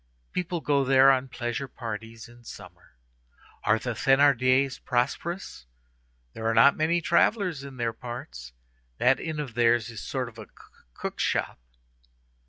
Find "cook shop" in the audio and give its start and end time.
10.95-11.59